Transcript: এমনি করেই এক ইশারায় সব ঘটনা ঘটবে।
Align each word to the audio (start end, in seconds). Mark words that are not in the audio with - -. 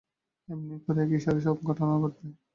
এমনি 0.49 0.75
করেই 0.83 1.03
এক 1.05 1.11
ইশারায় 1.17 1.43
সব 1.45 1.57
ঘটনা 1.67 1.93
ঘটবে। 2.03 2.27